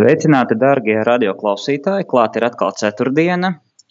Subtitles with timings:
[0.00, 2.06] Sveicināti, darbie radioklausītāji!
[2.08, 3.50] Klāt ir atkal ceturtdiena,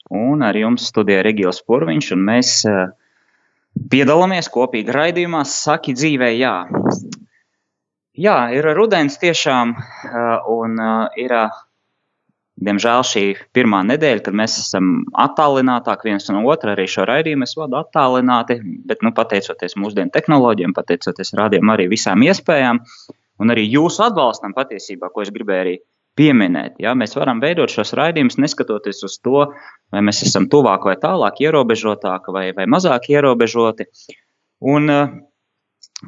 [0.10, 2.80] un ar jums studijā Regils Purviņš, un mēs uh,
[3.92, 6.54] piedalāmies kopīgi raidījumā Saki dzīvē jā.
[8.18, 11.36] Jā, ir rudens tiešām, uh, un uh, ir,
[12.58, 13.24] diemžēl, šī
[13.54, 14.90] pirmā nedēļa, kad mēs esam
[15.28, 18.58] attālinātāk viens no otra, arī šo raidījumu es vadu attālināti,
[18.90, 22.82] bet, nu, pateicoties mūsdienu tehnoloģiem, pateicoties rādījumam arī visām iespējām,
[23.46, 25.78] un arī jūsu atbalstam patiesībā, ko es gribēju arī
[26.20, 26.78] pieminēt.
[26.84, 26.96] Ja?
[26.98, 29.48] Mēs varam veidot šos raidījumus neskatoties uz to,
[29.94, 33.90] vai mēs esam tuvāk vai tālāk ierobežotāki vai, vai mazāk ierobežoti.
[34.70, 35.18] Un, uh,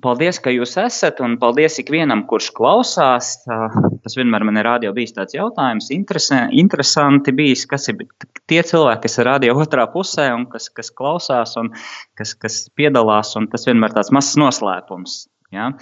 [0.04, 3.34] Paldies, ka jūs esat, un paldies ikvienam, kurš klausās.
[3.44, 8.06] Tas vienmēr man ir radio bijis tāds jautājums, interesanti bijis, kas ir
[8.48, 11.74] tie cilvēki, kas ir radio otrā pusē un kas, kas klausās un
[12.16, 15.18] kas, kas piedalās, un tas vienmēr tāds mazs noslēpums.
[15.52, 15.74] Ja?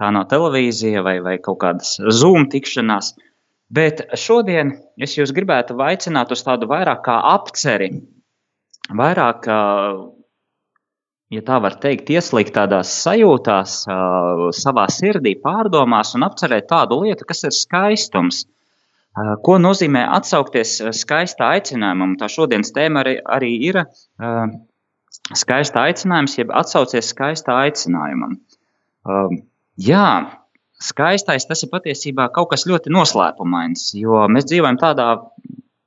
[0.00, 3.14] tā nav televīzija vai, vai kaut kādas Zoom tikšanās.
[3.74, 7.88] Bet šodien es jūs gribētu aicināt uz tādu vairāk kā apceri,
[8.94, 9.48] vairāk,
[11.34, 13.78] ja tā var teikt, ieslīgt tādās sajūtās,
[14.58, 18.44] savā sirdī, pārdomās un apcerēt tādu lietu, kas ir skaistums.
[19.46, 22.16] Ko nozīmē atsaukties skaistā aicinājumam?
[22.18, 23.80] Tā šodienas tēma arī, arī ir
[25.38, 28.38] skaista aicinājums, jeb atsaucies skaistā aicinājumam.
[29.80, 30.08] Jā,
[30.84, 35.08] skaistais tas ir patiesībā kaut kas ļoti noslēpumains, jo mēs dzīvojam tādā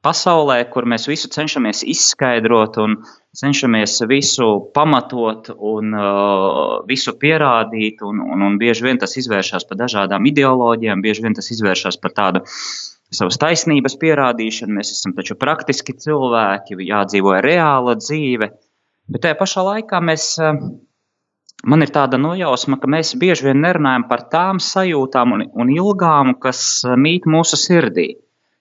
[0.06, 2.98] pasaulē, kur mēs visu cenšamies izskaidrot un
[3.38, 9.82] cenšamies visu pamatot un uh, visu pierādīt, un, un, un bieži vien tas izvēršas par
[9.82, 12.44] dažādām ideoloģijām, bieži vien tas izvēršas par tādu
[13.14, 14.80] savas taisnības pierādīšanu.
[14.80, 18.52] Mēs esam taču praktiski cilvēki, jādzīvo reāla dzīve,
[19.12, 20.34] bet tajā pašā laikā mēs.
[20.42, 20.68] Uh,
[21.66, 26.36] man ir tāda nojausma, ka mēs bieži vien nerunājam par tām sajūtām un, un ilgām,
[26.44, 28.10] kas eh, mīt mūsu sirdī.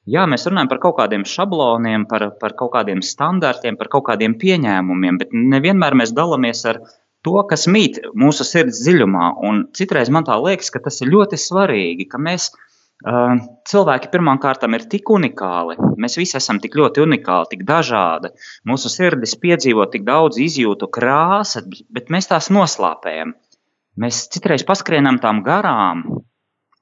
[0.07, 4.37] Jā, mēs runājam par kaut kādiem šabloniem, par, par kaut kādiem standartiem, par kaut kādiem
[4.39, 6.79] pieņēmumiem, bet nevienmēr mēs dalāmies ar
[7.27, 9.33] to, kas mīt mūsu sirds dziļumā.
[9.49, 12.53] Un citreiz man tā liekas, ka tas ir ļoti svarīgi, ka mēs
[13.05, 15.77] Cilvēki pirmkārt ir tik unikāli.
[16.01, 18.33] Mēs visi esam tik ļoti unikāli, tik dažādi.
[18.65, 23.35] Mūsu sirdis piedzīvo tik daudz izjūtu, krāsas, bet mēs tās noslāpējam.
[24.01, 26.05] Mēs citreiz paskrienam tām garām.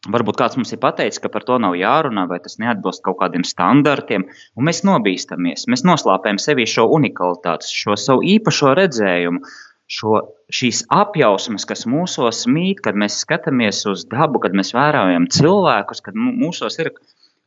[0.05, 3.45] Varbūt kāds mums ir pateicis, ka par to nav jārunā, vai tas neatbilst kaut kādiem
[3.49, 5.65] standartiem, un mēs nobīstamies.
[5.73, 9.41] Mēs noslāpējam sevi šo unikalitāti, šo savu īpašo redzējumu,
[9.91, 10.21] šo,
[10.53, 16.17] šīs apjausmas, kas mūsos mīt, kad mēs skatāmies uz dabu, kad mēs vērojam cilvēkus, kad
[16.19, 16.93] mūsos ir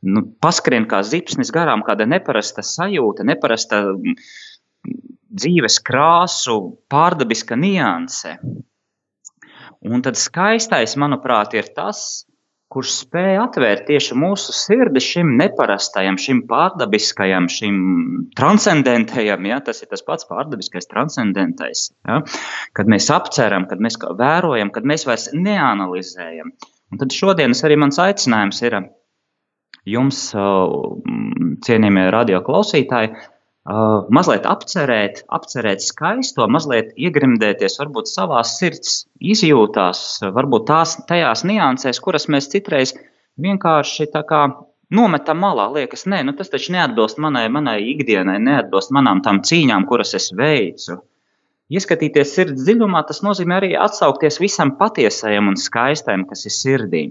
[0.06, 3.84] nu, paskrien kā zipsnis garām, kāda neparasta sajūta, neparasta
[5.38, 6.58] dzīves krāsu,
[6.92, 8.38] pārdabiska nianse.
[9.88, 12.26] Un tad skaistais, manuprāt, ir tas,
[12.74, 17.78] kurš spēja atvērt tieši mūsu sirdi šim neparastajam, šim pārdabiskajam, šim
[18.38, 19.48] transcendentajam.
[19.48, 19.62] Ja?
[19.64, 21.88] Tas ir tas pats pārdabiskais, transcendentais.
[22.08, 22.22] Ja?
[22.78, 26.52] Kad mēs apceram, kad mēs vērojam, kad mēs vairs neanalizējam.
[26.92, 28.80] Un tad šodienas arī mans aicinājums ir
[29.88, 30.22] jums,
[31.68, 33.16] cienījamie radio klausītāji,
[33.68, 42.00] Uh, mazliet apcerēt, apcerēt skaisto, mazliet iegrimdēties varbūt savā sirds izjūtās, varbūt tās tajās niansēs,
[42.00, 42.94] kuras mēs citreiz
[43.44, 44.46] vienkārši tā kā
[44.88, 45.68] nometam malā.
[45.76, 50.32] Liekas, nē, nu tas taču neatbilst manai, manai ikdienai, neatbilst manām tām cīņām, kuras es
[50.32, 51.02] veicu.
[51.68, 57.06] Ieskatīties sirds dziļumā, tas nozīmē arī atsaukties visam patiesajam un skaistajam, kas ir sirdī.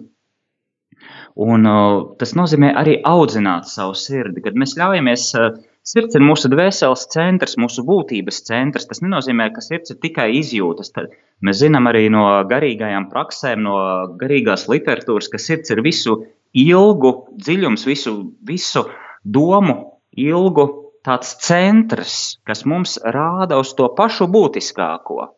[1.37, 6.49] Un, uh, tas nozīmē arī audzināt savu sirdi, kad mēs ļaujamies uh, Sirds ir mūsu
[6.51, 8.89] dvēseles centrs, mūsu būtības centrs.
[8.91, 10.91] Tas nenozīmē, ka sirds ir tikai izjūtas.
[10.97, 11.13] Tad
[11.47, 13.77] mēs zinām arī no garīgajām praksēm, no
[14.19, 16.19] garīgās literatūras, ka sirds ir visu
[16.59, 18.17] ilgu dziļums, visu,
[18.51, 18.83] visu
[19.23, 19.79] domu
[20.19, 20.67] ilgu
[21.07, 25.36] tāds centrs, kas mums rāda uz to pašu būtiskāko.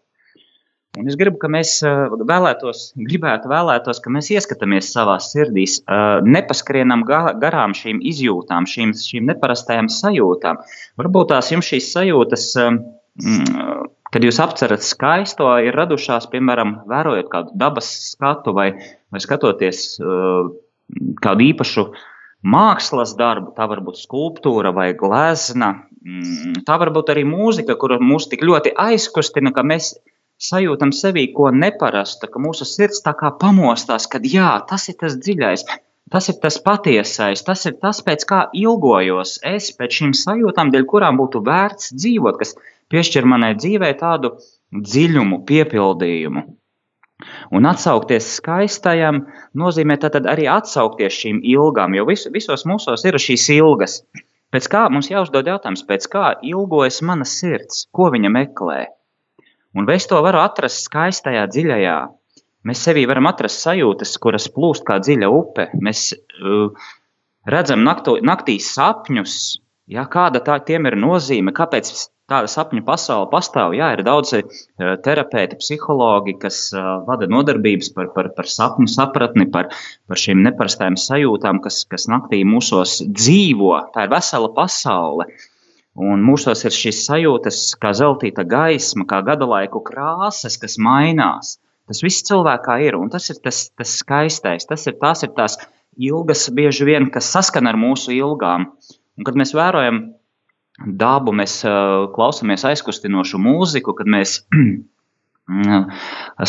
[0.98, 7.04] Un es gribu, ka mēs vēlētos, gribētu vēlētos, ka mēs ieskatāmies savā sirdīs, eh, nepaskrienam
[7.06, 10.58] garām šīm izjūtām, šīm, šīm neparastajām sajūtām.
[10.98, 17.54] Varbūt tās jums šīs sajūtas, mm, kad jūs apcerat skaisto, ir radušās, piemēram, vērojot kādu
[17.54, 18.72] dabas skatu vai,
[19.12, 20.48] vai skatoties uh,
[21.22, 21.88] kādu īpašu
[22.42, 27.98] mākslas darbu, tā var būt skulptūra vai glezna, mm, tā var būt arī mūzika, kura
[28.00, 29.96] mūs tik ļoti aizkustina, ka mēs
[30.38, 35.16] sajūtam sevī ko neparastu, ka mūsu sirds tā kā pamostās, ka jā, tas ir tas
[35.18, 35.64] dziļais,
[36.12, 40.86] tas ir tas patiesais, tas ir tas, pēc kā ilgojos es pēc šīm sajūtām, dēļ
[40.92, 42.54] kurām būtu vērts dzīvot, kas
[42.92, 44.36] piešķir manai dzīvē tādu
[44.72, 46.46] dziļumu, piepildījumu.
[47.50, 49.24] Un atsaukties skaistajam
[49.58, 54.02] nozīmē tad arī atsaukties šīm ilgām, jo vis, visos mūsos ir šīs ilgas.
[54.54, 58.78] Pēc kā mums jāuzdod jautājums, pēc kā ilgojas mana sirds, ko viņa meklē?
[59.78, 61.96] Un es to varu atrast skaistajā, dziļajā?
[62.66, 65.68] Mēs sevī varam atrast sajūtas, kuras plūst kā dziļa upe.
[65.86, 66.88] Mēs uh,
[67.46, 69.34] redzam nakto, naktī sapņus,
[69.94, 71.92] ja, kāda tā, tiem ir nozīme, kāpēc
[72.28, 73.76] tāda sapņu pasaule pastāv.
[73.78, 79.46] Jā, ir daudzi uh, terapeiti, psihologi, kas uh, vada nodarbības par, par, par sapņu sapratni,
[79.54, 79.70] par,
[80.10, 83.76] par šīm neparastajām sajūtām, kas, kas naktī mūsos dzīvo.
[83.94, 85.30] Tā ir vesela pasaule.
[85.30, 85.47] Uh,
[85.98, 91.56] Un mūsos ir šīs sajūtas, kā zeltīta gaisma, kā gada laiku krāsas, kas mainās.
[91.90, 94.68] Tas viss cilvēkā ir, un tas ir tas, tas skaistais.
[94.68, 95.58] Tas ir, tās ir tās
[95.98, 98.68] ilgas, bieži vien, kas saskana ar mūsu ilgām.
[99.18, 100.04] Un, kad mēs vērojam
[100.78, 104.44] dabu, mēs uh, klausāmies aizkustinošu mūziku, kad mēs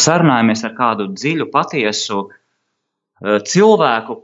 [0.05, 4.19] sarunājamies ar kādu dziļu, patiesu uh, cilvēku,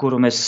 [0.00, 0.38] kuru mēs,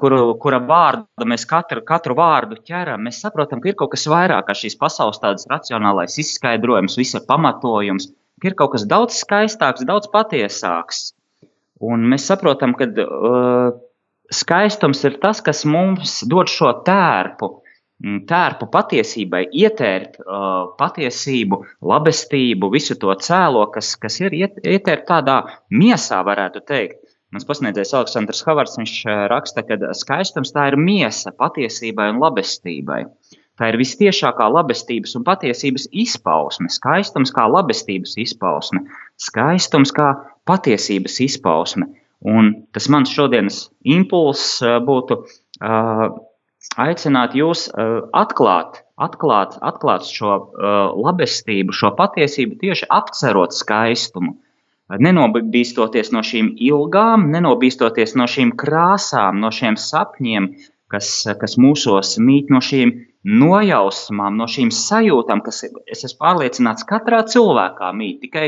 [0.00, 4.48] kuru, kura vārdu mēs katru, katru vārdu ķeram, mēs saprotam, ka ir kaut kas vairāk
[4.48, 8.10] kā šīs pasaules tādas racionālais izskaidrojums, visa pamatojums,
[8.42, 11.10] ka ir kaut kas daudz skaistāks, daudz patiesāks.
[11.80, 13.72] Un mēs saprotam, ka uh,
[14.32, 17.48] skaistums ir tas, kas mums dod šo tērpu,
[18.04, 25.08] mm, tērpu patiesībai, ietērt uh, patiesību, labestību, visu to cēlo, kas, kas ir iet, ietērt
[25.08, 25.40] tādā
[25.72, 26.99] miesā, varētu teikt.
[27.30, 33.04] Mans pasniedzējs Aleksandrs Havards eh, raksta, ka skaistums tā ir miesa patiesībai un labestībai.
[33.60, 38.82] Tā ir vistiešākā labestības un patiesības izpausme, skaistums kā labestības izpausme,
[39.20, 40.08] skaistums kā
[40.48, 41.86] patiesības izpausme.
[42.26, 46.04] Un tas mans šodienas impulss eh, būtu uh,
[46.82, 54.34] aicināt jūs uh, atklāt, atklāt, atklāt šo uh, labestību, šo patiesību tieši apcerot skaistumu
[54.98, 60.50] nenobīstoties no šīm ilgām, nenobīstoties no šīm krāsām, no šiem sapņiem,
[60.90, 62.92] kas, kas mūsos mīt, no šīm
[63.26, 68.22] nojausmām, no šīm sajūtām, kas, es esmu pārliecināts, katrā cilvēkā mīt.
[68.24, 68.46] Tikai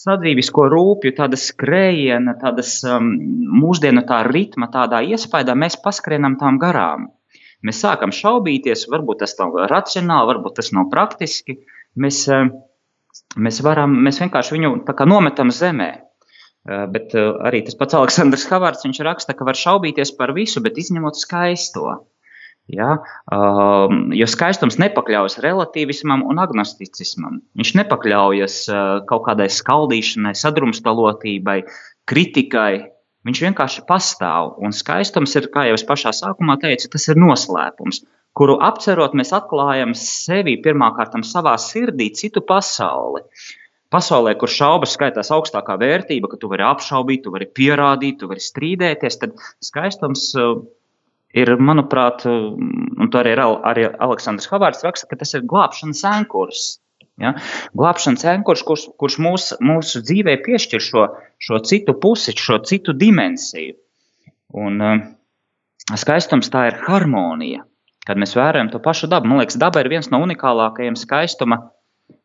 [0.00, 3.12] sadzīvisko rūpju, tāda skrējiena, tādas um,
[3.60, 7.10] mūsdienu tā ritma, tādā iespējā mēs paskrienam tām garām.
[7.64, 11.60] Mēs sākam šaubīties, varbūt tas nav racionāli, varbūt tas nav praktiski.
[12.00, 12.48] Mēs, uh,
[13.36, 14.74] mēs, varam, mēs vienkārši viņu
[15.10, 15.90] nometam zemē.
[16.64, 21.98] Bet arī tas pats Aleksandrs Havārds raksta, ka var šaubīties par visu, bet izņemot skaisto.
[22.72, 22.94] Ja?
[23.28, 27.42] Um, jo skaistums nepakļaujas relativismam un agnosticismam.
[27.58, 31.58] Viņš nepakļaujas uh, kaut kādai skaldīšanai, sadrumstalotībai,
[32.08, 32.72] kritikai.
[33.28, 34.54] Viņš vienkārši pastāv.
[34.64, 38.02] Un skaistums ir, kā jau es pašā sākumā teicu, tas ir noslēpums
[38.38, 43.22] kuru apcerot, mēs atklājam sevi pirmkārt savā sirdī, citu pasauli.
[43.94, 48.42] Pasaulē, kur šaubas skaitās augstākā vērtība, ka tu vari apšaubīt, tu vari pierādīt, tu vari
[48.42, 50.56] strīdēties, tad skaistums uh,
[51.30, 56.64] ir, manuprāt, uh, un to arī, arī Aleksandrs Havārds raksta, ka tas ir glābšanas ankurs.
[57.22, 57.36] Ja?
[57.78, 61.04] Glābšanas ankurs, kurš, kurš mūs, mūsu dzīvē piešķir šo,
[61.38, 63.76] šo citu pusi, šo citu dimensiju.
[64.58, 65.06] Un uh,
[65.94, 67.62] skaistums tā ir harmonija
[68.08, 69.28] kad mēs vērojam to pašu dabu.
[69.30, 71.60] Man liekas, daba ir viens no unikālākajiem skaistuma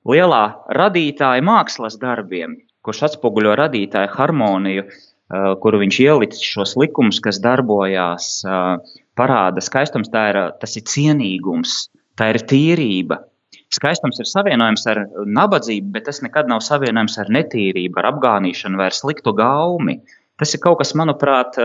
[0.07, 0.43] lielā
[0.75, 8.31] radītāja mākslas darbiem, kurš atspoguļo radītāja harmoniju, uh, kuru viņš ielicis šos likumus, kas darbojās,
[8.47, 8.77] uh,
[9.19, 13.21] parāda skaistums, ir, tas ir cienīgums, tā ir tīrība.
[13.69, 18.89] Skaistums ir savienojams ar nabadzību, bet tas nekad nav savienojams ar netīrību, ar apgānīšanu vai
[18.89, 19.99] ar sliktu gaumi.
[20.41, 21.59] Tas ir kaut kas, manuprāt,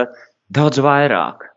[0.53, 1.47] daudz vairāk.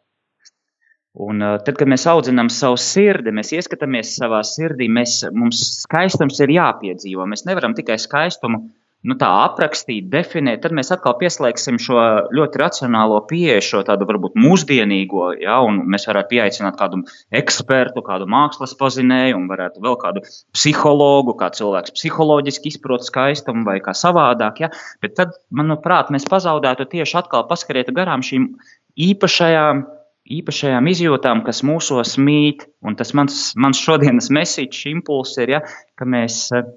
[1.19, 6.53] Un tad, kad mēs audzinām savu sirdi, mēs ieskatāmies savā sirdī, mēs, mums skaistums ir
[6.55, 7.27] jāpiedzīvo.
[7.27, 8.61] Mēs nevaram tikai skaistumu
[9.07, 10.61] nu, tā aprakstīt, definēt.
[10.65, 11.99] Tad mēs atkal pieslēgsim šo
[12.35, 17.03] ļoti racionālo pieeju, šo tādu varbūt mūsdienīgo, ja, un mēs varētu pieaicināt kādu
[17.41, 23.79] ekspertu, kādu mākslas pazinēju, un varētu vēl kādu psihologu, kā cilvēks psiholoģiski izprot skaistumu vai
[23.85, 24.65] kā savādāk.
[24.67, 24.73] Ja.
[25.03, 28.53] Bet tad, manuprāt, mēs pazaudētu tieši atkal paskarietu garām šīm
[28.99, 29.87] īpašajām
[30.33, 32.67] īpašajām izjūtām, kas mūsos mīt.
[32.85, 35.63] Un tas mans, mans šodienas mesiķis impulss ir, ja,
[35.99, 36.69] ka mēs eh,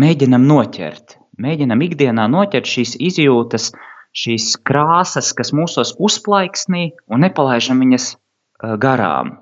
[0.00, 3.70] mēģinam noķert, mēģinam ikdienā noķert šīs izjūtas,
[4.16, 9.38] šīs krāsas, kas mūsos uzplaiksnī un nepalaidžam viņas eh, garām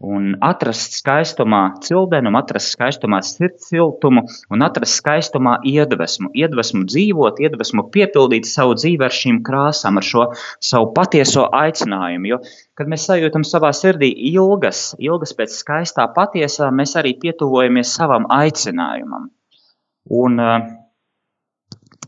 [0.00, 6.30] un atrast skaistumā cildenumu, atrast skaistumā sirds siltumu un atrast skaistumā iedvesmu.
[6.40, 10.26] Iedvesmu dzīvot, iedvesmu piepildīt savu dzīvi ar šīm krāsām, ar šo
[10.64, 12.32] savu patieso aicinājumu.
[12.32, 12.40] Jo,
[12.80, 19.28] kad mēs sajūtam savā sirdī ilgas, ilgas pēc skaistā patiesā, mēs arī pietuvojamies savam aicinājumam.
[20.16, 20.58] Un uh,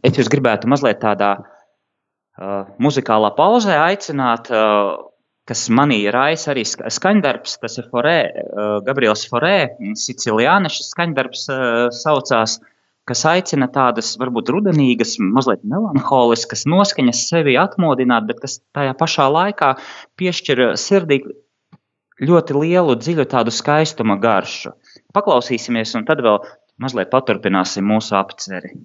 [0.00, 5.11] es jūs gribētu mazliet tādā uh, muzikālā pauzē aicināt uh,
[5.48, 7.58] kas manī raisa arī skaņdarbs.
[7.62, 9.56] Tas ir Forē, uh, Gabriels Forē,
[9.98, 11.62] Siciliāna šis skaņdarbs uh,
[11.96, 12.58] saucās,
[13.08, 19.74] kas aicina tādas varbūt rudenīgas, mazliet melanholiskas noskaņas sevi atmodināt, bet kas tajā pašā laikā
[20.20, 21.22] piešķir sirdī
[22.22, 24.76] ļoti lielu, dziļu tādu skaistuma garšu.
[25.16, 26.38] Paklausīsimies, un tad vēl
[26.82, 28.76] mazliet paturpināsim mūsu apceri.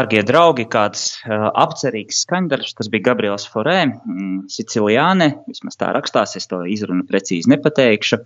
[0.00, 6.36] Dārgie draugi, kāds uh, apcerīgs skaņdarbs, tas bija Gabriels Forē, mm, Siciliāne, vismaz tā rakstās,
[6.40, 8.20] es to izrunu precīzi nepateikšu,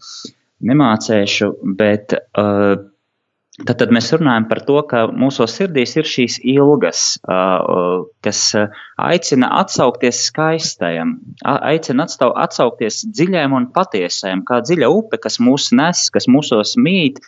[0.65, 2.77] nemācēšu, bet uh,
[3.59, 8.45] tad, tad mēs runājam par to, ka mūsu sirdīs ir šīs ilgas, uh, kas
[9.11, 12.07] aicina atsaukties skaistajam, aicina
[12.47, 17.19] atsaukties dziļajam un patiesajam, kā dziļa upe, kas mūs nes, kas mūsos mīt,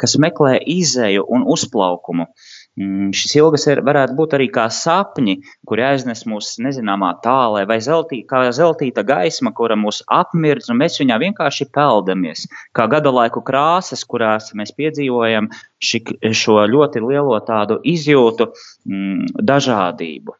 [0.00, 2.28] kas meklē izēju un uzplaukumu.
[2.28, 5.36] Uh, šis ilgas ir, varētu būt arī kā sapņi,
[5.68, 10.98] kuri aiznes mūs nezināmā tālē, vai zeltī, kā zeltīta gaisma, kura mūs apmirdz, un mēs
[10.98, 12.48] viņā vienkārši peldamies.
[12.74, 16.02] Kā gada laiku krāsas, kurās mēs piedzīvojam ši,
[16.34, 18.50] šo ļoti lielo tādu izjūtu,
[18.90, 20.34] mm, dažādību.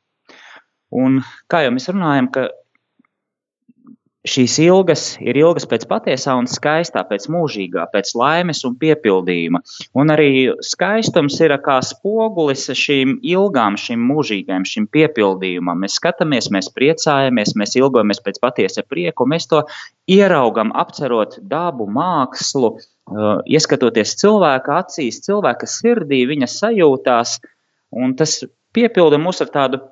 [0.95, 2.49] Un kā jau mēs runājam, ka
[4.25, 9.61] Šīs ilgas ir ilgas pēc patiesā un skaistā, pēc mūžīgā, pēc laimes un piepildījuma.
[10.01, 10.29] Un arī
[10.65, 15.85] skaistums ir kā spogulis šīm ilgām, šim mūžīgajam, šim piepildījumam.
[15.85, 19.61] Mēs skatāmies, mēs priecājamies, mēs ilgojamies pēc patiesa prieka, un mēs to
[20.09, 27.43] ieraugam, apcerot dabu, mākslu, uh, ieskatoties cilvēka acīs, cilvēka sirdī, viņa sajūtās,
[27.93, 28.41] un tas
[28.73, 29.85] piepilda mūs ar tādu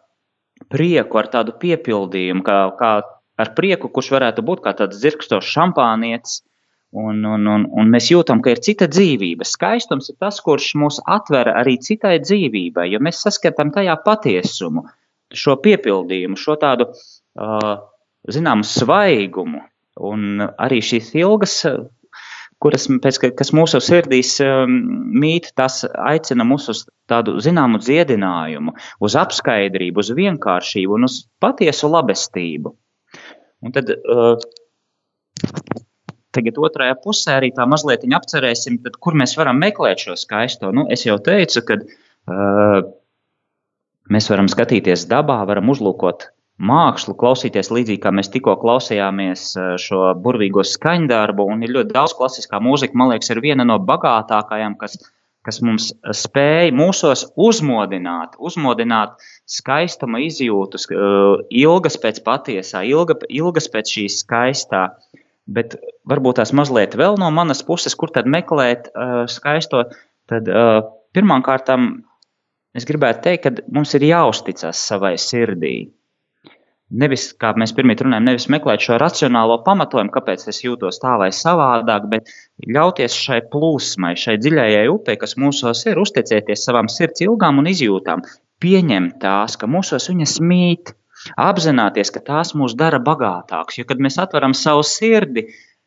[0.73, 2.95] prieku, ar tādu piepildījumu, kā, kā
[3.43, 6.41] ar prieku, kurš varētu būt kā tāds zirgstos šampānietis.
[6.93, 9.47] Un, un, un, un mēs jūtam, ka ir cita dzīvība.
[9.49, 14.85] Skaistums ir tas, kurš mūs atver arī citai dzīvībai, jo mēs saskatām tajā patiesumu,
[15.33, 17.73] šo piepildījumu, šo tādu uh,
[18.29, 19.65] zināmu svaigumu.
[20.03, 21.57] Un arī šīs ilgas,
[22.63, 24.77] kuras, pēc, kas mūsu sirdīs um,
[25.23, 31.91] mīt, tas aicina mūs uz tādu zināmu dziedinājumu, uz apskaidrību, uz vienkāršību un uz patiesu
[31.93, 32.73] labestību.
[33.62, 34.35] Un tad uh,
[36.35, 40.73] tagad otrajā pusē arī tā mazliet apcerēsim, tad, kur mēs varam meklēt šo skaisto.
[40.75, 42.78] Nu, es jau teicu, ka uh,
[44.12, 46.31] mēs varam skatīties dabā, varam uzlūkot
[46.62, 49.47] mākslu, klausīties līdzīgi kā mēs tikko klausījāmies
[49.83, 51.47] šo burvīgo skaņdarbu.
[51.54, 54.99] Un ir ļoti daudz klasiskā mūzika, man liekas, ir viena no bagātākajām, kas
[55.47, 60.87] kas mums spēj mūsos uzmodināt, uzmodināt skaistuma izjūtas,
[61.50, 64.87] ilgas pēc patiesā, ilga, ilgas pēc šīs skaistā.
[65.52, 65.75] Bet
[66.09, 69.89] varbūt tās mazliet vēl no manas puses, kur tad meklēt uh, skaisto,
[70.31, 70.85] tad uh,
[71.17, 71.91] pirmām kārtām
[72.78, 75.91] es gribētu teikt, ka mums ir jāuzticas savai sirdī
[76.93, 81.31] nevis, kā mēs pirmie runājam, nevis meklēt šo racionālo pamatojumu, kāpēc es jūtos tā vai
[81.35, 82.33] savādāk, bet
[82.69, 88.25] ļauties šai plūsmai, šai dziļajai upei, kas mūsos ir, uzticēties savām sirds ilgām un izjūtām,
[88.63, 90.95] pieņemt tās, ka mūsos viņas mīt,
[91.41, 95.47] apzināties, ka tās mūs dara bagātāks, jo kad mēs atveram savu sirdi,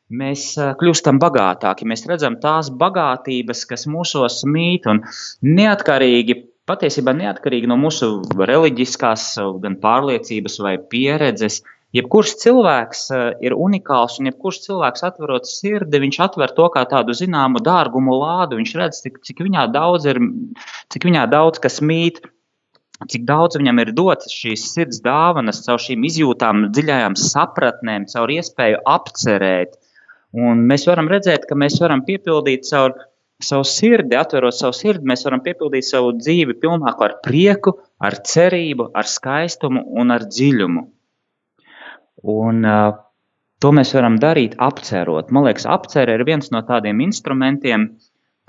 [0.09, 5.01] mēs kļūstam bagātāki, mēs redzam tās bagātības, kas mūsos mīt un
[5.41, 8.09] neatkarīgi patiesībā neatkarīgi no mūsu
[8.49, 9.29] reliģiskās
[9.63, 11.61] gan pārliecības vai pieredzes.
[11.95, 17.15] Jebkurš cilvēks eh, ir unikāls, un jebkurš cilvēks atverot sirdi, viņš atver to kā tādu
[17.15, 18.59] zināmu dārgumu lādu.
[18.59, 20.19] Viņš redz, cik, cik viņā daudz ir,
[20.91, 22.19] cik viņā daudz kas mīt,
[23.11, 28.83] cik daudz viņam ir dots šīs sirds dāvanas, caur šīm izjūtām, dziļajām sapratnēm, caur iespēju
[28.97, 29.79] apcerēt.
[30.35, 32.97] Un mēs varam redzēt, ka mēs varam piepildīt caur
[33.43, 38.89] savu sirdi, atverot savu sirdi, mēs varam piepildīt savu dzīvi pilnāku ar prieku, ar cerību,
[38.95, 40.85] ar skaistumu un ar dziļumu.
[42.35, 42.95] Un, uh,
[43.61, 45.31] to mēs varam darīt apcerot.
[45.35, 47.89] Man liekas, apcere ir viens no tādiem instrumentiem,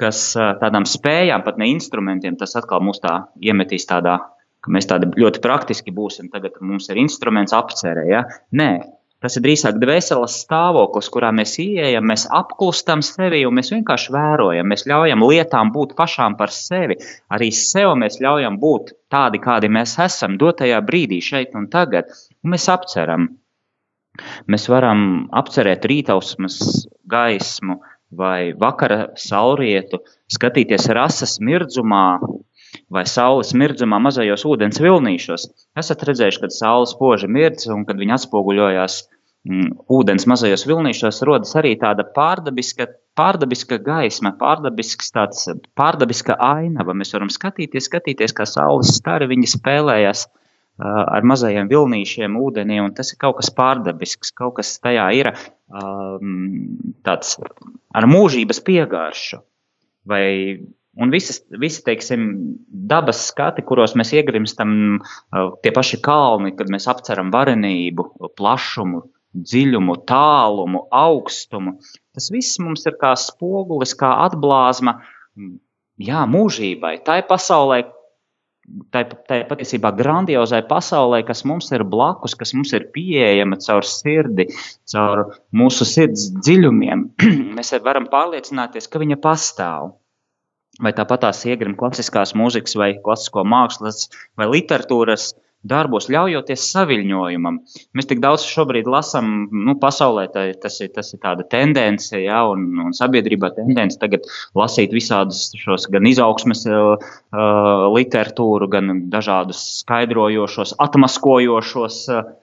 [0.01, 4.18] kas tādām spējām, pat ne instrumentiem, tas atkal mūs tā iemetīs tādā,
[4.68, 6.29] mēs tādi ļoti praktiski būsim.
[6.33, 8.05] Tagad mums ir instruments apcerē.
[8.11, 8.25] Ja?
[8.57, 8.70] Nē,
[9.24, 14.68] Tas ir drīzāk dvēseles stāvoklis, kurā mēs ieejam, mēs apklustam sevi un mēs vienkārši vērojam.
[14.68, 16.98] Mēs ļaujam lietām būt pašām par sevi.
[17.33, 22.12] Arī sev mēs ļaujam būt tādi, kādi mēs esam, dotajā brīdī, šeit un tagad.
[22.44, 23.31] Un mēs apceram.
[24.52, 25.00] Mēs varam
[25.37, 27.81] apcerēt rītausmas gaismu
[28.16, 30.00] vai vakara saulrietu,
[30.33, 32.20] skatīties rases mirdzumā,
[32.92, 35.49] vai saules mirdzumā mazajos ūdens vilnīšos.
[35.79, 39.01] Esat redzējuši, kad saule spoži mirdz un kad viņa atspoguļojās
[39.49, 46.94] mm, ūdens mazajos vilnīšos, rodas arī tāda pārdabiska, pārdabiska gaisma, pārdabisks tāds, pārdabiska ainava.
[46.94, 50.29] Mēs varam skatīties, skatīties, kā saules stari viņi spēlējas
[50.77, 56.77] ar mazajiem vilnīšiem ūdenī, un tas ir kaut kas pārdabisks, kaut kas tajā ir um,
[57.07, 57.38] tāds
[57.96, 59.40] ar mūžības piegāršu.
[60.07, 60.27] Vai
[60.96, 62.22] Un visas, visi, teiksim,
[62.88, 64.70] dabas skati, kuros mēs iegrimstam,
[65.61, 68.06] tie paši kalni, kad mēs apceram varenību,
[68.38, 69.02] plašumu,
[69.37, 71.76] dziļumu, tālumu, augstumu.
[72.16, 74.96] Tas viss mums ir kā spogulis, kā atblāzma
[76.00, 77.82] jā, mūžībai, tai pasaulē,
[78.92, 84.48] tai, tai patiesībā grandiozai pasaulē, kas mums ir blakus, kas mums ir pieejama caur sirdi,
[84.92, 87.06] caur mūsu sirds dziļumiem,
[87.59, 89.94] mēs varam pārliecināties, ka viņa pastāv.
[90.83, 95.31] Vai tāpat tās iegrim klasiskās mūzikas, vai klasisko mākslas, vai literatūras
[95.67, 97.59] darbos, ļaujoties saviņojumam.
[97.97, 102.43] Mēs tik daudz šobrīd lasām, nu, pasaulē tā, tas, ir, tas ir tāda tendence, ja,
[102.51, 107.11] un, un sabiedrībā tendence tagad lasīt visādus šos gan izaugsmes uh,
[107.97, 112.03] literatūru, gan dažādus skaidrojošos, atmaskojošos.
[112.12, 112.35] Uh,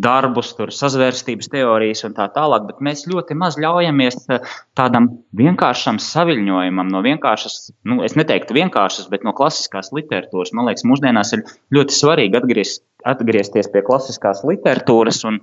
[0.00, 6.00] darbus, tur sazvērstības teorijas un tā tālāk, bet mēs ļoti maz ļaujamies uh, tādam vienkāršam
[6.02, 10.54] saviņojumam, no vienkāršas, nu, es neteiktu vienkāršas, bet no klasiskās literatūras.
[10.56, 11.44] Man liekas, mūsdienās ir
[11.76, 15.40] ļoti svarīgi atgriezt, atgriezties pie klasiskās literatūras un,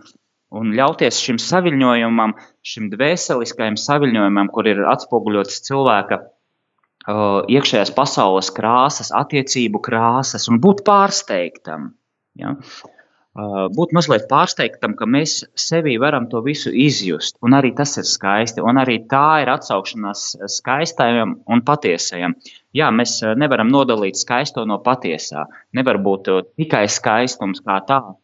[0.55, 9.13] un ļauties šim saviņojumam, šim dvēseliskajam saviņojumam, kur ir atspoguļots cilvēka uh, iekšējās pasaules krāsas,
[9.15, 11.91] attiecību krāsas un būt pārsteigtam.
[12.37, 12.57] Ja?
[12.57, 12.93] Uh,
[13.37, 17.37] būt mazliet pārsteigtam, ka mēs sevī varam to visu izjust.
[17.45, 18.63] Un arī tas ir skaisti.
[18.65, 20.23] Un arī tā ir atsaukšanās
[20.57, 22.33] skaistajam un patiesajam.
[22.77, 25.45] Jā, mēs nevaram nodalīt skaisto no patiesā.
[25.77, 28.17] Nevar būt tikai skaistums kā tāds,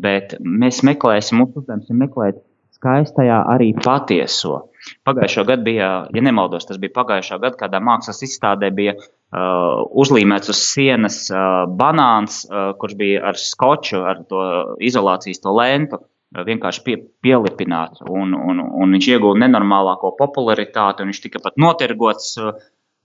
[0.00, 2.40] bet mēs meklēsim, mūsu uzdevums ir meklēt
[2.78, 4.70] skaistajā arī patieso.
[5.08, 10.50] Pagājušā gada bija, ja nemaldos, tas bija pagājušā gada, kādā mākslas izstādē bija uh, uzlīmēts
[10.52, 14.42] uz sienas uh, banāns, uh, kurš bija ar skoču, ar to
[14.78, 16.00] izolācijas to lentu.
[16.34, 21.58] Uh, vienkārši pie, pielipināts, un, un, un viņš ieguva nenormālāko popularitāti, un viņš tika pat
[21.58, 22.52] notirgots uh,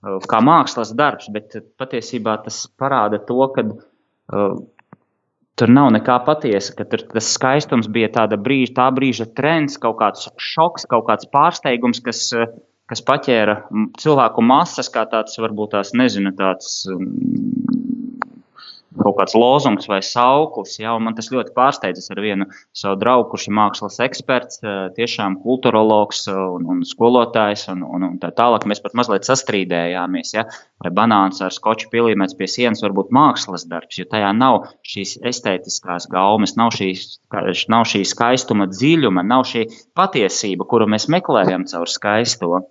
[0.06, 4.60] uh kā mākslas darbs, bet patiesībā tas parāda to, ka uh,
[5.60, 8.08] Tur nav nekā patiesa, ka tur tas skaistums bija
[8.40, 12.22] brīža, tā brīža trends, kaut kāds šoks, kaut kāds pārsteigums, kas,
[12.90, 13.56] kas paķēra
[14.02, 16.82] cilvēku masas, kā tāds varbūt tās nezinu, tāds
[18.98, 20.76] kaut kāds lozungs vai sauklis.
[20.80, 24.60] Ja, man tas ļoti pārsteidzas ar vienu savu draugu, kurš ir mākslas eksperts,
[24.96, 27.68] tiešām kultūrologs un, un skolotājs.
[27.72, 30.34] Un, un, un tā tālāk mēs pat mazliet sastrīdējāmies.
[30.36, 30.46] Ja,
[30.82, 35.18] vai banāns ar skoču pilīmēts pie sienas var būt mākslas darbs, jo tajā nav šīs
[35.30, 37.20] estētiskās gaumes, nav, šīs,
[37.70, 42.64] nav šī skaistuma dziļuma, nav šī patiesība, kuru mēs meklējam caur skaisto.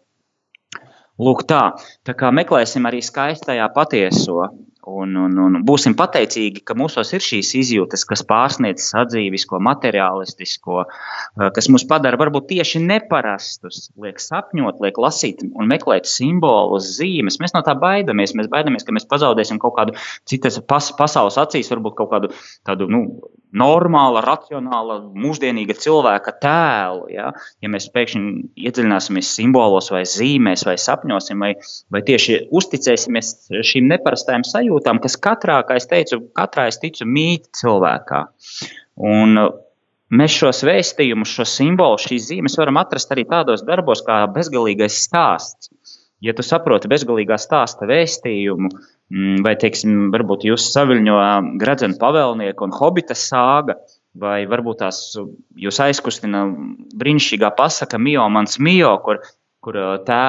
[1.19, 1.63] Lūk, tā.
[2.07, 4.47] Tā kā meklēsim arī skaistajā patieso,
[4.89, 11.49] Un, un, un būsim pateicīgi, ka mūsos ir šīs izjūtas, kas pārsniedz sadzīvisko, materiālistisko, eh,
[11.55, 17.41] kas mūs padara varbūt tieši neparastus, liek sapņot, liek lasīt un meklēt simbolus, zīmes.
[17.43, 18.33] Mēs no tā baidamies.
[18.39, 19.97] Mēs baidamies, ka mēs pazaudēsim kaut kādu
[20.29, 22.31] citas pas, pasaules acīs, varbūt kaut kādu
[22.65, 23.03] tādu nu,
[23.55, 27.07] normāla, racionāla, mūsdienīga cilvēka tēlu.
[27.13, 27.31] Ja,
[27.63, 28.33] ja mēs pēkšņi
[28.67, 31.53] iedziļināsimies simbolos, vai zīmēs, vai sapņosim, vai,
[31.93, 33.33] vai tieši uzticēsimies
[33.71, 38.23] šīm neparastajām sajūtām, kas katrā, kā es teicu, katrā es ticu, mīt cilvēkā.
[39.09, 39.41] Un
[40.09, 45.71] mēs šos vēstījumus, šos simbolus, šīs zīmes varam atrast arī tādos darbos kā bezgalīgais stāsts.
[46.23, 48.71] Ja tu saproti bezgalīgā stāsta vēstījumu,
[49.09, 51.15] Mm, vai, teiksim, varbūt jūs saviļņo
[51.61, 53.79] Gradzena pavēlnieku un Hobita sāga,
[54.19, 54.99] vai varbūt tās
[55.57, 56.43] jūs aizkustina
[57.01, 59.23] brīnišķīgā pasaka Mio mans Mio, kur,
[59.65, 60.21] kur tā,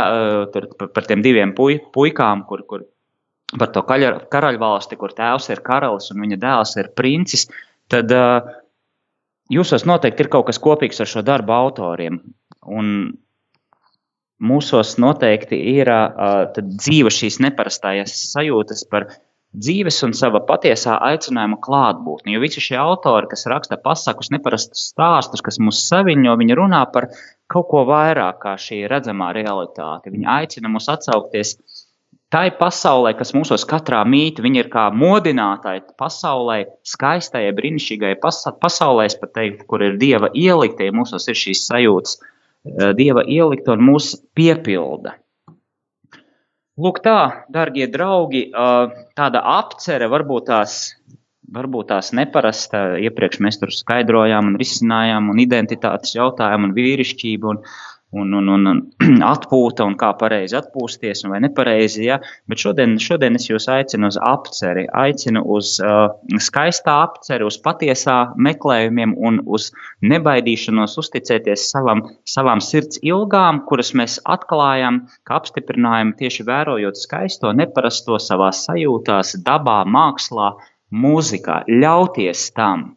[0.55, 2.87] tur par tiem diviem puj, puikām, kur, kur
[3.61, 7.51] par to karaļvalsti, kur tēvs ir karalis un viņa dēls ir princis,
[7.93, 8.15] tad
[9.53, 12.23] jūsos noteikti ir kaut kas kopīgs ar šo darbu autoriem.
[12.65, 13.11] Un
[14.41, 19.11] mūsos noteikti ir uh, dzīve šīs neparastās sajūtas par
[19.51, 22.35] dzīves un sava patiesā aicinājuma klātbūtni.
[22.35, 27.11] Jo visi šie autori, kas raksta pasakus, neparastus stāstus, kas mūs saviņo, viņi runā par
[27.51, 30.13] kaut ko vairāk kā šī redzamā realitāte.
[30.15, 31.57] Viņi aicina mūs atsaukties
[32.31, 39.35] tai pasaulē, kas mūsos katrā mīt, viņi ir kā modinātāji pasaulē, skaistajai, brīnišķīgai pasaulē, pat
[39.35, 42.39] teiktu, kur ir dieva ieliktie, mūsos ir šīs sajūtas Eh,
[42.97, 45.15] Dieva ielikt un mūs piepilda.
[46.81, 50.77] Lūk, tā, darbie draugi, eh, tāda apcere varbūt tās,
[51.53, 52.97] varbūt tās neparasta.
[53.05, 57.53] Iepriekš mēs tur skaidrojām un risinājām un identitātes jautājumu un vīrišķību.
[57.53, 57.61] Un,
[58.13, 58.81] un, un, un
[59.33, 62.05] atpūta un kā pareizi atpūsties vai nepareizi.
[62.09, 62.19] Ja?
[62.51, 66.11] Bet šodien, šodien es jūs aicinu uz apceri, aicinu uz uh,
[66.43, 69.71] skaistā apceri, uz patiesā meklējumiem un uz
[70.03, 78.19] nebaidīšanos uzticēties savam, savām sirds ilgām, kuras mēs atklājam, kā apstiprinājumu tieši vērojot skaisto, neparasto
[78.23, 80.55] savā sajūtās, dabā, mākslā,
[80.91, 82.91] mūzikā, ļauties tam.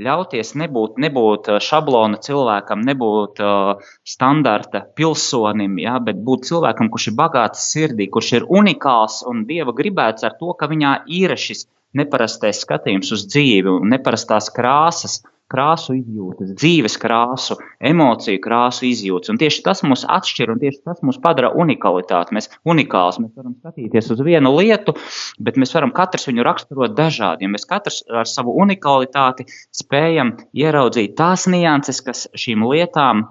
[0.00, 7.18] Ļauties nebūt, nebūt šablona cilvēkam, nebūt uh, standarta pilsonim, ja, bet būt cilvēkam, kurš ir
[7.20, 12.64] bagāts sirdī, kurš ir unikāls un dieva gribēts ar to, ka viņā ir šis neparastais
[12.64, 15.20] skatījums uz dzīvi un neparastās krāsas,
[15.52, 19.32] krāsu izjūtas, dzīves krāsu, emociju krāsu izjūtas.
[19.32, 22.34] Un tieši tas mūs atšķir un tieši tas mūs padara unikalitāti.
[22.36, 24.96] Mēs unikāls, mēs varam skatīties uz vienu lietu,
[25.44, 27.46] bet mēs varam katrs viņu raksturot dažādi.
[27.46, 33.26] Ja mēs katrs ar savu unikalitāti spējam ieraudzīt tās nianses, kas šīm lietām,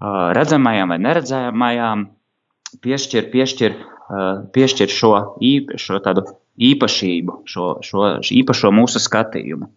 [0.00, 2.06] redzamajām vai neredzamajām,
[2.84, 3.80] piešķir, piešķir,
[4.54, 6.24] piešķir šo, īp, šo tādu
[6.60, 9.70] īpašību, šo, šo, šo īpašo mūsu skatījumu.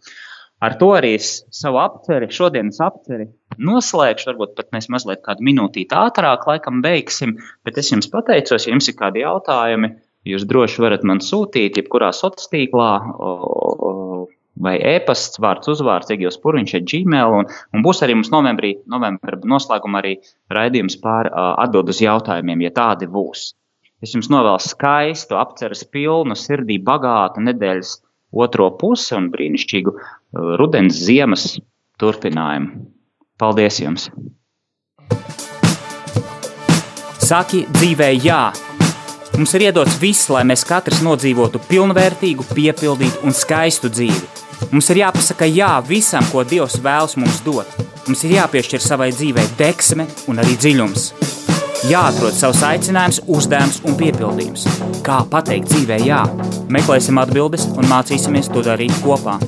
[0.63, 3.27] Ar to arī savu apceri, šodienas apceri
[3.59, 4.29] noslēgšu.
[4.31, 7.35] Varbūt pat mēs mazliet kādu minūtīti ātrāk laikam beigsim,
[7.67, 9.91] bet es jums pateicos, ja jums ir kādi jautājumi,
[10.29, 12.91] jūs droši varat man sūtīt, jebkurā sociālā tīklā.
[14.63, 19.39] Vai e-pasts, vārds, uzvārds, Egils Pūriņš, ir Gmail, un, un būs arī mums novembrī, novembrī
[19.49, 20.11] noslēgumā arī
[20.53, 23.47] raidījums par uh, atbildu uz jautājumiem, ja tādi būs.
[24.05, 27.95] Es jums novēlu skaistu, apceres pilnu, sirdī bagātu nedēļas
[28.45, 29.95] otro pusi un brīnišķīgu
[30.33, 31.57] rudens, ziemas
[32.01, 32.87] turpinājumu.
[33.39, 34.09] Paldies jums!
[37.23, 38.51] Saki dzīvē, jā!
[39.33, 44.27] Mums ir iedots viss, lai mēs katrs nodzīvotu pilnvērtīgu, piepildītu un skaistu dzīvi.
[44.69, 47.69] Mums ir jāpasaka jā visam, ko Dievs vēlas mums dot.
[48.05, 51.09] Mums ir jāpiešķir savai dzīvei deksme un arī dziļums.
[51.89, 54.67] Jāatrod savs aicinājums, uzdevums un piepildījums.
[55.03, 56.21] Kā pateikt dzīvē jā?
[56.71, 59.39] Meklēsim atbildes un mācīsimies to darīt kopā.